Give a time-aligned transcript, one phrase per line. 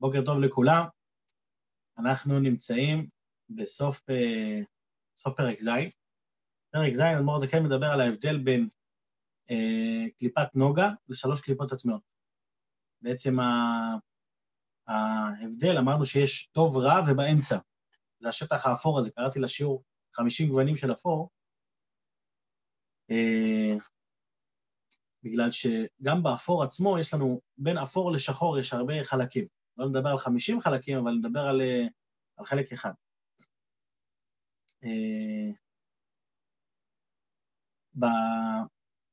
[0.00, 0.84] בוקר טוב לכולם.
[1.98, 3.08] אנחנו נמצאים
[3.50, 4.60] בסוף אה,
[5.16, 5.68] סוף פרק ז'.
[6.70, 8.68] פרק ז', אדמו"ר הזקן מדבר על ההבדל בין
[9.50, 12.02] אה, קליפת נוגה לשלוש קליפות עצמיות.
[13.02, 13.36] בעצם
[14.86, 17.58] ההבדל, אמרנו שיש טוב, רע ובאמצע.
[18.20, 19.84] זה השטח האפור הזה, קראתי לשיעור
[20.16, 21.30] 50 גוונים של אפור,
[23.10, 23.76] אה,
[25.22, 29.59] בגלל שגם באפור עצמו יש לנו, בין אפור לשחור יש הרבה חלקים.
[29.80, 31.86] לא נדבר על 50 חלקים, אבל נדבר על, אה,
[32.36, 32.92] על חלק אחד.
[34.84, 35.50] אה,
[37.98, 38.06] ב,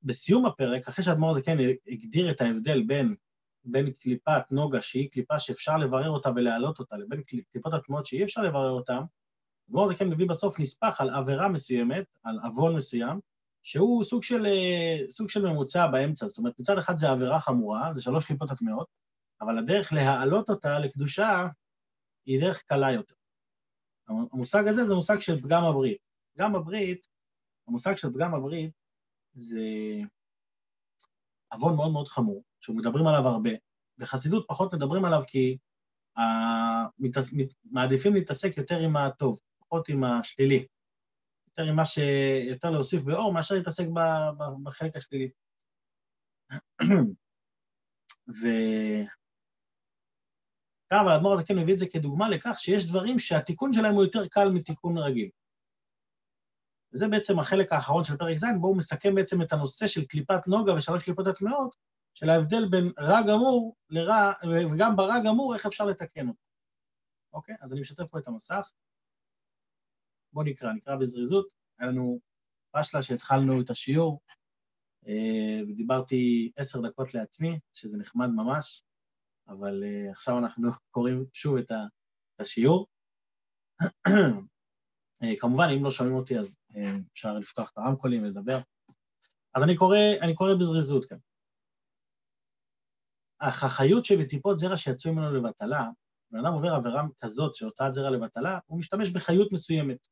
[0.03, 3.15] בסיום הפרק, אחרי שאדמו"ר זה כן הגדיר את ההבדל בין,
[3.63, 8.41] בין קליפת נוגה, שהיא קליפה שאפשר לברר אותה ולהעלות אותה, לבין קליפות התמונות שאי אפשר
[8.41, 8.99] לברר אותן,
[9.69, 13.19] אדמו"ר זה כן מביא בסוף נספח על עבירה מסוימת, על עוון מסוים,
[13.63, 16.27] שהוא סוג של, אה, סוג של ממוצע באמצע.
[16.27, 18.87] זאת אומרת, מצד אחד זה עבירה חמורה, זה שלוש קליפות הטמעות,
[19.41, 21.47] אבל הדרך להעלות אותה לקדושה
[22.25, 23.15] היא דרך קלה יותר.
[24.07, 25.97] המושג הזה זה מושג של פגם הברית.
[26.33, 27.07] פגם הברית,
[27.67, 28.71] המושג של פגם הברית
[29.33, 29.61] זה
[31.53, 33.49] עוון מאוד מאוד חמור, שמדברים עליו הרבה.
[33.97, 35.57] בחסידות פחות מדברים עליו כי
[36.17, 37.33] המתעס...
[37.63, 40.67] מעדיפים להתעסק יותר עם הטוב, פחות עם השלילי.
[41.47, 41.97] יותר עם מה ש...
[42.49, 43.85] יותר להוסיף באור מאשר להתעסק
[44.63, 45.29] בחלק השלילי.
[48.29, 48.47] ו...
[50.91, 54.27] אבל האדמו"ר הזה כן מביא את זה כדוגמה לכך שיש דברים שהתיקון שלהם הוא יותר
[54.27, 55.29] קל מתיקון רגיל.
[56.93, 60.47] וזה בעצם החלק האחרון של פרק ז', בו הוא מסכם בעצם את הנושא של קליפת
[60.47, 61.75] נוגה ושלוש קליפות הטמעות,
[62.13, 64.31] של ההבדל בין רע גמור לרע,
[64.71, 66.39] וגם ברע גמור, איך אפשר לתקן אותו.
[67.33, 67.55] אוקיי?
[67.61, 68.71] אז אני משתף פה את המסך.
[70.33, 71.47] בואו נקרא, נקרא בזריזות.
[71.79, 72.19] היה לנו
[72.71, 74.19] פשלה שהתחלנו את השיעור,
[75.07, 78.83] אה, ודיברתי עשר דקות לעצמי, שזה נחמד ממש.
[79.47, 81.71] אבל uh, עכשיו אנחנו קוראים שוב את,
[82.39, 82.87] השיעור.
[83.83, 84.11] uh,
[85.39, 86.77] כמובן, אם לא שומעים אותי, אז uh,
[87.13, 88.59] אפשר לפתוח את הרמקולים ולדבר.
[89.53, 91.17] אז אני קורא, אני קורא בזריזות כאן.
[93.39, 95.89] אך החיות שבטיפות זרע שיצאו ממנו לבטלה,
[96.31, 100.07] בן אדם עובר עבירה כזאת שהוצאת זרע לבטלה, הוא משתמש בחיות מסוימת.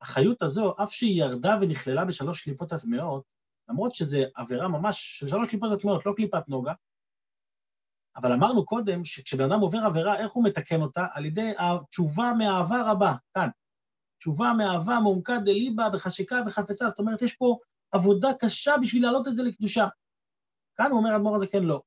[0.00, 3.24] החיות הזו, אף שהיא ירדה ונכללה בשלוש קליפות הטמעות,
[3.68, 6.72] למרות שזו עבירה ממש של שלוש קליפות הטמעות, לא קליפת נוגה,
[8.16, 11.06] אבל אמרנו קודם שכשבן אדם עובר עבירה, איך הוא מתקן אותה?
[11.12, 13.48] על ידי התשובה מהעבר הבא, כאן.
[14.18, 17.58] תשובה מאהבה מעומקה דליבה בחשיקה וחפצה, זאת אומרת, יש פה
[17.92, 19.88] עבודה קשה בשביל להעלות את זה לקדושה.
[20.76, 21.82] כאן הוא אומר אדמו"ר הזה, כן, לא.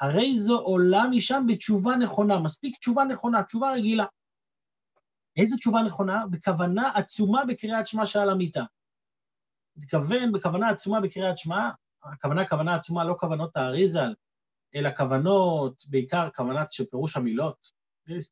[0.00, 4.04] הרי זו עולה משם בתשובה נכונה, מספיק תשובה נכונה, תשובה רגילה.
[5.36, 6.26] איזה תשובה נכונה?
[6.30, 8.64] בכוונה עצומה בקריאת שמע שעל המיטה.
[9.76, 11.70] מתכוון בכוונה עצומה בקריאת שמע,
[12.02, 14.14] הכוונה כוונה עצומה, לא כוונות האריזל,
[14.74, 17.70] אלא כוונות, בעיקר כוונת של פירוש המילות,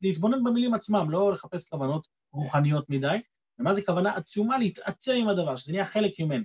[0.03, 3.19] להתבונן במילים עצמם, לא לחפש כוונות רוחניות מדי,
[3.59, 6.44] ומה זה כוונה עצומה להתעצם עם הדבר, שזה נהיה חלק ממנו.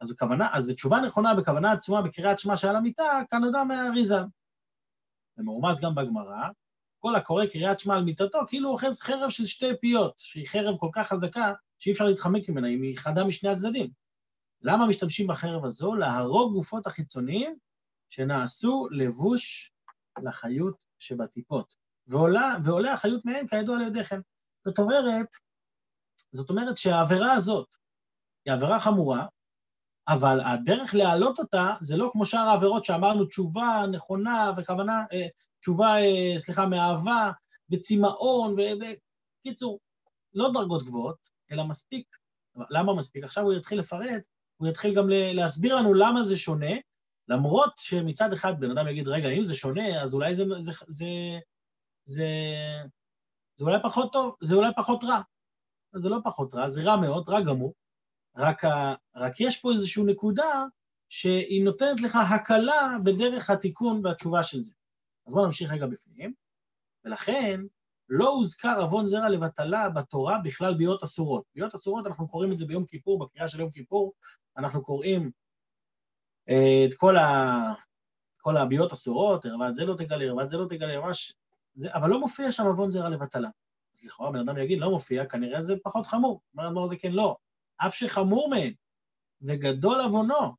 [0.00, 4.18] אז בכוונה, אז בתשובה נכונה, בכוונה עצומה בקריאת שמע שעל המיטה, כנודע מהאריזה.
[5.38, 6.48] ומרומז גם בגמרא,
[6.98, 10.88] כל הקורא קריאת שמע על מיטתו, כאילו אוחז חרב של שתי פיות, שהיא חרב כל
[10.92, 13.90] כך חזקה, שאי אפשר להתחמק ממנה, היא חדה משני הצדדים.
[14.62, 15.94] למה משתמשים בחרב הזו?
[15.94, 17.56] להרוג גופות החיצוניים
[18.10, 19.72] שנעשו לבוש
[20.22, 21.74] לחיות שבטיפות,
[22.06, 24.20] ועולה, ועולה החיות מהם כידוע על ידיכם.
[24.64, 25.26] זאת אומרת,
[26.32, 27.66] זאת אומרת שהעבירה הזאת
[28.44, 29.26] היא עבירה חמורה,
[30.08, 35.26] אבל הדרך להעלות אותה זה לא כמו שאר העבירות שאמרנו תשובה נכונה וכוונה, אה,
[35.60, 37.30] תשובה, אה, סליחה, מאהבה
[37.70, 39.80] וצמאון, ובקיצור,
[40.34, 41.16] לא דרגות גבוהות,
[41.52, 42.16] אלא מספיק.
[42.70, 43.24] למה מספיק?
[43.24, 44.22] עכשיו הוא יתחיל לפרט,
[44.56, 46.72] הוא יתחיל גם להסביר לנו למה זה שונה,
[47.30, 51.06] למרות שמצד אחד בן אדם יגיד, רגע, אם זה שונה, אז אולי זה, זה, זה,
[52.04, 52.26] זה,
[53.56, 55.20] זה אולי פחות טוב, זה אולי פחות רע.
[55.94, 57.74] זה לא פחות רע, זה רע מאוד, רע גמור,
[58.36, 60.64] רק, ה, רק יש פה איזושהי נקודה
[61.08, 64.72] שהיא נותנת לך הקלה בדרך התיקון והתשובה של זה.
[65.26, 66.34] אז בואו נמשיך רגע בפנים.
[67.04, 67.60] ולכן,
[68.08, 71.44] לא הוזכר עוון זרע לבטלה בתורה בכלל ביות אסורות.
[71.54, 74.12] ביות אסורות, אנחנו קוראים את זה ביום כיפור, בקריאה של יום כיפור,
[74.56, 75.30] אנחנו קוראים
[76.50, 77.72] את כל, ה...
[78.40, 81.34] כל הביעות אסורות, ערוות זה לא תגלה, ערוות זה לא תגלה, ממש...
[81.74, 81.88] זה...
[81.94, 83.48] אבל לא מופיע שם עוון זרע לבטלה.
[83.98, 86.40] אז לכאורה בן אדם יגיד, לא מופיע, כנראה זה פחות חמור.
[86.54, 87.36] אומר אדמו"ר זה כן, לא.
[87.76, 88.72] אף שחמור מהן,
[89.42, 90.54] וגדול עוונו.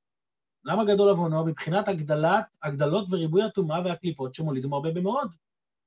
[0.64, 1.46] למה גדול עוונו?
[1.46, 5.32] מבחינת הגדלת, הגדלות וריבוי הטומאה והקליפות שמולידו הרבה במאוד.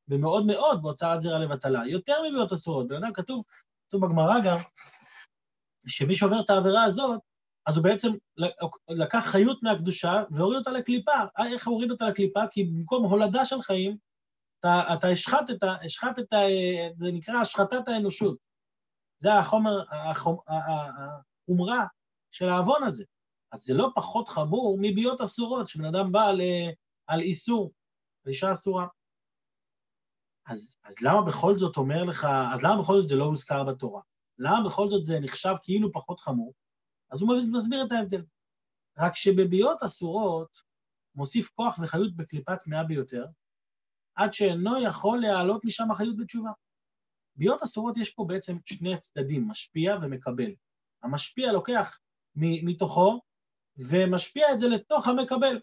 [0.08, 1.86] במאוד מאוד בהוצאת זרע לבטלה.
[1.86, 2.88] יותר מביעות אסורות.
[2.88, 3.44] בן אדם כתוב,
[3.88, 4.56] כתוב בגמרא גם,
[5.86, 7.20] שמי שעובר את העבירה הזאת,
[7.66, 8.12] אז הוא בעצם
[8.88, 11.12] לקח חיות מהקדושה והוריד אותה לקליפה.
[11.52, 12.40] איך הוא הוריד אותה לקליפה?
[12.50, 13.96] כי במקום הולדה של חיים,
[14.58, 16.24] אתה, אתה השחטת, השחטת,
[16.96, 18.36] זה נקרא השחטת האנושות.
[19.18, 21.86] זה החומר, החומ, החומרה
[22.30, 23.04] של העוון הזה.
[23.52, 26.40] אז זה לא פחות חמור מביות אסורות, שבן אדם בא על,
[27.06, 27.72] על איסור,
[28.24, 28.86] על אישה אסורה.
[30.46, 34.00] אז, אז למה בכל זאת אומר לך, אז למה בכל זאת זה לא הוזכר בתורה?
[34.38, 36.52] למה בכל זאת זה נחשב כאילו פחות חמור?
[37.14, 38.24] אז הוא מסביר את ההבדל.
[38.98, 40.62] רק שבביות אסורות
[41.14, 43.26] מוסיף כוח וחיות בקליפת מאה ביותר,
[44.14, 46.50] עד שאינו יכול להעלות משם החיות בתשובה.
[47.36, 50.54] ביות אסורות יש פה בעצם שני צדדים, משפיע ומקבל.
[51.02, 51.98] המשפיע לוקח
[52.36, 53.20] מתוכו
[53.90, 55.60] ומשפיע את זה לתוך המקבל.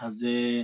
[0.00, 0.62] אז, אה,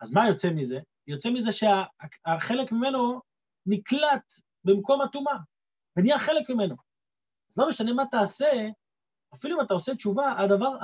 [0.00, 0.78] אז מה יוצא מזה?
[1.06, 3.20] יוצא מזה שהחלק ממנו
[3.66, 4.34] נקלט
[4.64, 5.36] במקום הטומאה,
[5.96, 6.87] ונהיה חלק ממנו.
[7.50, 8.68] אז לא משנה מה תעשה,
[9.34, 10.76] אפילו אם אתה עושה תשובה, הדבר,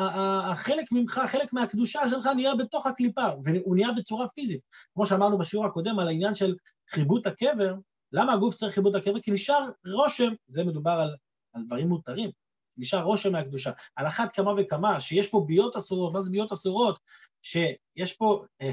[0.51, 4.61] החלק ממך, חלק מהקדושה שלך נהיה בתוך הקליפה, והוא נהיה בצורה פיזית.
[4.95, 6.57] כמו שאמרנו בשיעור הקודם על העניין של
[6.91, 7.75] חיבוט הקבר,
[8.13, 9.21] למה הגוף צריך חיבוט הקבר?
[9.21, 11.17] כי נשאר רושם, זה מדובר על,
[11.53, 12.31] על דברים מותרים,
[12.77, 13.71] נשאר רושם מהקדושה.
[13.97, 16.99] על אחת כמה וכמה, שיש פה ביות אסורות, מה זה ביות אסורות?
[17.43, 18.71] שיש פה, אה,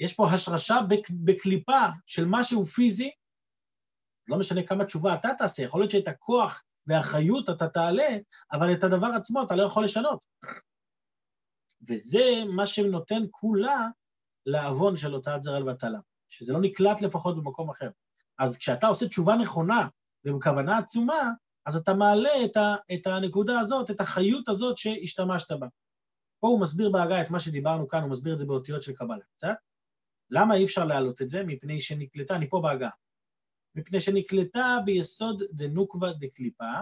[0.00, 0.78] יש פה השרשה
[1.24, 3.10] בקליפה של משהו פיזי,
[4.28, 8.16] לא משנה כמה תשובה אתה תעשה, יכול להיות שאת הכוח והחיות אתה תעלה,
[8.52, 10.24] אבל את הדבר עצמו אתה לא יכול לשנות.
[11.88, 13.88] וזה מה שנותן כולה
[14.46, 15.98] לעוון של הוצאת זרע לבטלה,
[16.28, 17.90] שזה לא נקלט לפחות במקום אחר.
[18.38, 19.88] אז כשאתה עושה תשובה נכונה
[20.24, 21.30] ובכוונה עצומה,
[21.66, 25.66] אז אתה מעלה את, ה, את הנקודה הזאת, את החיות הזאת שהשתמשת בה.
[26.40, 29.24] פה הוא מסביר בהגה את מה שדיברנו כאן, הוא מסביר את זה באותיות של קבלה
[29.36, 29.54] קצת.
[30.30, 31.44] למה אי אפשר להעלות את זה?
[31.44, 32.88] מפני שנקלטה, אני פה בהגה.
[33.74, 36.72] מפני שנקלטה ביסוד דנוקבה דקליפה,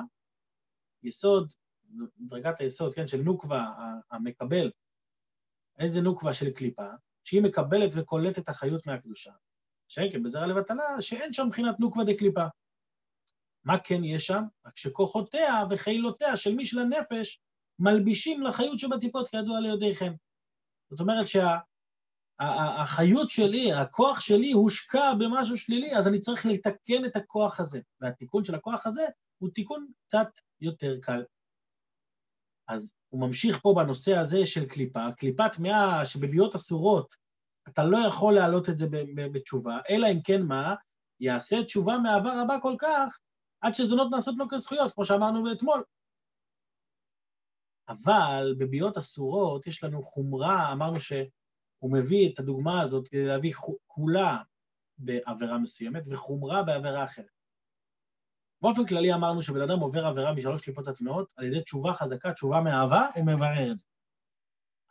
[1.03, 1.53] יסוד,
[2.19, 3.65] דרגת היסוד, כן, של נוקבה
[4.11, 4.71] המקבל,
[5.79, 6.87] איזה נוקבה של קליפה,
[7.25, 9.33] שהיא מקבלת וקולטת החיות מהקדושה.
[9.89, 12.45] שקל בזרע לבטלה, שאין שם מבחינת נוקבה דקליפה.
[13.65, 14.43] מה כן יש שם?
[14.67, 17.41] רק שכוחותיה וחילותיה של מי של הנפש
[17.79, 20.13] מלבישים לחיות שבטיפות כידוע ליודעיכם.
[20.91, 21.57] זאת אומרת שה...
[22.41, 27.81] החיות שלי, הכוח שלי הושקע במשהו שלילי, אז אני צריך לתקן את הכוח הזה.
[28.01, 29.07] והתיקון של הכוח הזה
[29.39, 30.29] הוא תיקון קצת
[30.61, 31.25] יותר קל.
[32.69, 37.15] אז הוא ממשיך פה בנושא הזה של קליפה, קליפת מאה שבביאות אסורות,
[37.69, 38.87] אתה לא יכול להעלות את זה
[39.33, 40.75] בתשובה, אלא אם כן מה?
[41.21, 43.19] יעשה תשובה מעבר רבה כל כך,
[43.61, 45.85] עד שזונות נעשות לו כזכויות, כמו שאמרנו אתמול.
[47.89, 51.13] אבל בביאות אסורות יש לנו חומרה, אמרנו ש...
[51.81, 53.53] הוא מביא את הדוגמה הזאת כדי להביא
[53.87, 54.43] כולה
[54.99, 57.41] בעבירה מסוימת וחומרה בעבירה אחרת.
[58.63, 62.61] באופן כללי אמרנו שבן אדם עובר עבירה משלוש קליפות הטמעות, על ידי תשובה חזקה, תשובה
[62.61, 63.87] מאהבה, הוא מברר את זה.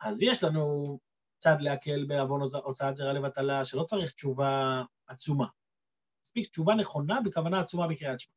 [0.00, 0.98] אז יש לנו
[1.38, 5.46] צד להקל בעוון הוצאת זרע לבטלה, שלא צריך תשובה עצומה.
[6.24, 8.34] מספיק תשובה נכונה בכוונה עצומה בקריאת שמע.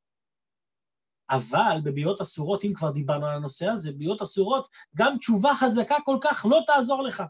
[1.29, 6.17] אבל בביאות אסורות, אם כבר דיברנו על הנושא הזה, ביאות אסורות, גם תשובה חזקה כל
[6.21, 7.23] כך לא תעזור לך.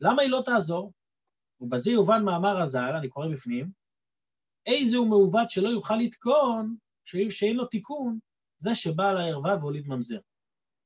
[0.00, 0.92] למה היא לא תעזור?
[1.60, 3.70] ובזה יובן מאמר הז"ל, אני קורא בפנים,
[4.66, 6.76] איזה הוא מעוות שלא יוכל לתקון,
[7.30, 8.18] שאין לו תיקון,
[8.58, 10.18] זה שבא על הערווה והוליד ממזר.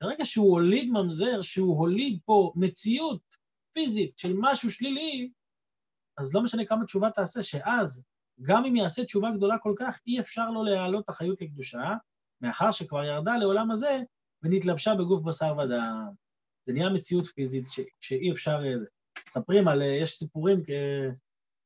[0.00, 3.22] ברגע שהוא הוליד ממזר, שהוא הוליד פה מציאות
[3.72, 5.30] פיזית של משהו שלילי,
[6.18, 8.02] אז לא משנה כמה תשובה תעשה, שאז,
[8.42, 11.94] גם אם יעשה תשובה גדולה כל כך, אי אפשר לו להעלות החיות לקדושה,
[12.40, 13.98] מאחר שכבר ירדה לעולם הזה
[14.42, 16.12] ונתלבשה בגוף בשר ודם.
[16.66, 17.80] זה נהיה מציאות פיזית ש...
[18.00, 18.60] שאי אפשר...
[19.26, 20.62] מספרים על, יש סיפורים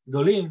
[0.09, 0.51] גדולים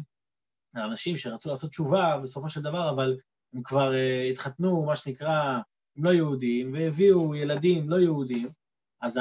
[0.74, 3.18] על אנשים שרצו לעשות תשובה בסופו של דבר, אבל
[3.52, 5.58] הם כבר uh, התחתנו, מה שנקרא,
[5.96, 8.48] עם לא יהודים, והביאו ילדים לא יהודים,
[9.00, 9.20] אז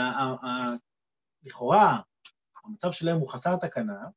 [1.43, 1.99] לכאורה
[2.65, 4.07] המצב שלהם הוא חסר תקנה,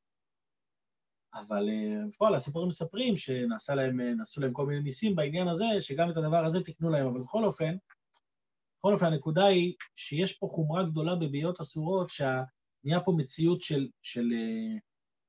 [1.34, 4.00] אבל uh, בפועל הסיפורים מספרים שנעשו להם,
[4.40, 7.76] להם כל מיני ניסים בעניין הזה, שגם את הדבר הזה תיקנו להם, אבל בכל אופן,
[8.78, 12.42] בכל אופן, הנקודה היא שיש פה חומרה גדולה בביות אסורות, שה...
[12.86, 14.78] נהיה פה מציאות של, של, אה,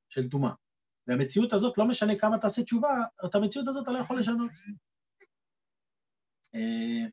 [0.10, 0.52] של טומאה.
[1.08, 2.90] והמציאות הזאת, לא משנה כמה תעשה תשובה,
[3.26, 4.52] את המציאות הזאת אתה לא יכול לשנות.
[6.56, 7.08] אה,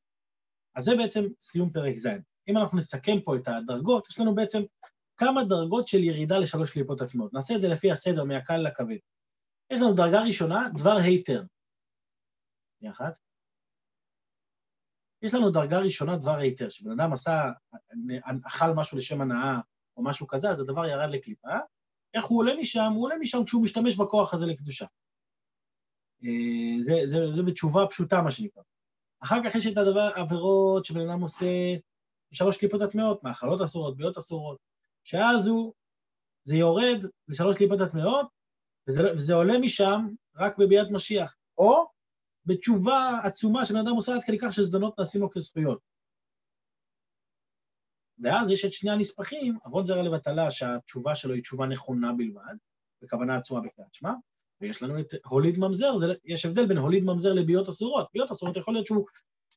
[0.74, 2.08] אז זה בעצם סיום פרק ז'.
[2.48, 4.62] אם אנחנו נסכם פה את הדרגות, יש לנו בעצם
[5.16, 7.32] כמה דרגות של ירידה לשלוש קליפות עצמיות.
[7.32, 8.96] נעשה את זה לפי הסדר, מהקל לכבד.
[9.70, 11.42] יש לנו דרגה ראשונה, דבר היתר.
[12.80, 13.10] יחד.
[15.22, 17.50] יש לנו דרגה ראשונה, דבר היתר, שבן אדם עשה,
[18.46, 19.60] אכל משהו לשם הנאה,
[19.96, 21.48] או משהו כזה, אז הדבר ירד לקליפה.
[22.14, 22.92] איך הוא עולה משם?
[22.94, 24.86] הוא עולה משם כשהוא משתמש בכוח הזה לקדושה.
[26.24, 28.62] אה, זה, זה, זה בתשובה פשוטה, מה שנקרא.
[29.20, 31.46] אחר כך יש את הדבר, עבירות שבן אדם עושה
[32.32, 34.58] שלוש קליפות הטמעות, מאכלות אסורות, ביות אסורות,
[35.04, 35.72] שאז הוא,
[36.44, 38.26] זה יורד לשלוש קליפות הטמעות,
[38.88, 41.86] וזה, וזה עולה משם רק בביאת משיח, או
[42.46, 45.93] בתשובה עצומה שבן אדם עושה עד כדי כך שזדונות נעשים לו כזכויות.
[48.24, 52.54] ואז יש את שני הנספחים, עוון זרע לבטלה, שהתשובה שלו היא תשובה נכונה בלבד,
[53.02, 54.12] בכוונה עצומה בקריאת שמע,
[54.60, 58.08] ויש לנו את הוליד ממזר, זה, יש הבדל בין הוליד ממזר לביאות אסורות.
[58.14, 59.06] ביאות אסורות יכול להיות שהוא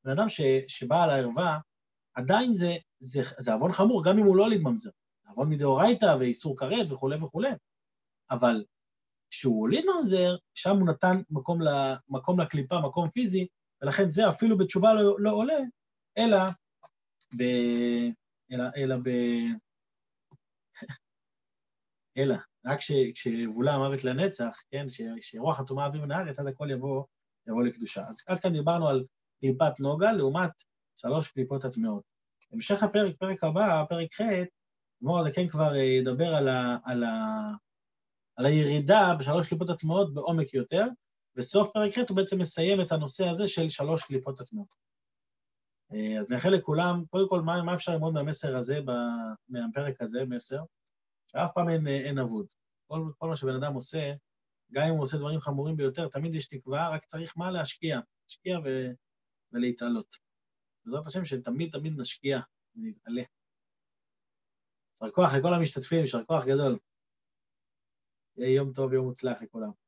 [0.05, 1.59] בן אדם ש, שבא על הערווה,
[2.13, 4.89] עדיין זה, זה, זה עוון חמור, גם אם הוא לא הוליד ממזר.
[5.27, 7.49] עוון מדאורייתא ואיסור כרת וכולי וכולי.
[8.31, 8.63] אבל
[9.29, 11.67] כשהוא הוליד ממזר, שם הוא נתן מקום, ל,
[12.09, 13.47] מקום לקליפה, מקום פיזי,
[13.81, 15.57] ולכן זה אפילו בתשובה לא, לא עולה,
[16.17, 16.37] אלא
[17.37, 17.43] ב...
[18.51, 19.09] אלא, אלא ב...
[22.17, 22.35] אלא,
[22.65, 22.79] רק
[23.13, 24.85] כשיבולע המוות לנצח, כן,
[25.21, 27.03] שרוח הטומאה אביב מן הארץ, אז הכל יבוא,
[27.47, 28.07] יבוא לקדושה.
[28.07, 29.05] אז עד כאן דיברנו על
[29.39, 30.51] קליפת נוגה לעומת
[30.95, 32.03] שלוש קליפות הטמעות.
[32.51, 34.21] המשך הפרק, פרק הבא, פרק ח',
[35.01, 37.11] אדמו"ר הזה כן כבר אה, ידבר על, ה, על, ה,
[38.35, 40.85] על הירידה בשלוש קליפות הטמעות בעומק יותר,
[41.35, 44.86] וסוף פרק ח' הוא בעצם מסיים את הנושא הזה של שלוש קליפות הטמעות.
[45.93, 48.79] אה, אז נאחל לכולם, קודם כל, מה, מה אפשר ללמוד מהמסר הזה,
[49.49, 50.63] מהפרק הזה, מסר?
[51.27, 52.45] שאף פעם אין, אין אבוד.
[52.87, 54.13] כל, כל מה שבן אדם עושה,
[54.71, 57.99] גם אם הוא עושה דברים חמורים ביותר, תמיד יש תקווה, רק צריך מה להשקיע.
[58.23, 58.67] להשקיע ו,
[59.51, 60.15] ולהתעלות.
[60.85, 62.39] בעזרת השם שתמיד תמיד נשקיע
[62.75, 63.23] ונתעלה.
[65.01, 66.79] יישר כוח לכל המשתתפים, יישר כוח גדול.
[68.37, 69.86] יהיה יום טוב, יום מוצלח לכולם.